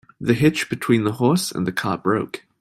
The 0.19 0.33
hitch 0.33 0.67
between 0.67 1.03
the 1.03 1.11
horse 1.11 1.51
and 1.51 1.75
cart 1.75 2.01
broke. 2.01 2.41